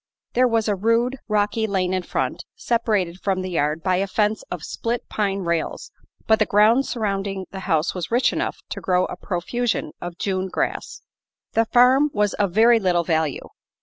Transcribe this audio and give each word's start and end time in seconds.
There 0.33 0.47
was 0.47 0.67
a 0.67 0.73
rude, 0.75 1.17
rocky 1.27 1.67
lane 1.67 1.93
in 1.93 2.01
front, 2.01 2.43
separated 2.55 3.19
from 3.21 3.43
the 3.43 3.51
yard 3.51 3.83
by 3.83 3.97
a 3.97 4.07
fence 4.07 4.41
of 4.49 4.63
split 4.63 5.07
pine 5.09 5.41
rails, 5.41 5.91
but 6.25 6.39
the 6.39 6.47
ground 6.47 6.87
surrounding 6.87 7.45
the 7.51 7.59
house 7.69 7.93
was 7.93 8.09
rich 8.09 8.33
enough 8.33 8.57
to 8.71 8.81
grow 8.81 9.05
a 9.05 9.15
profusion 9.15 9.91
of 10.01 10.17
June 10.17 10.47
grass. 10.47 11.03
The 11.53 11.65
farm 11.65 12.09
was 12.13 12.33
of 12.33 12.51
very 12.51 12.79
little 12.79 13.03
value. 13.03 13.47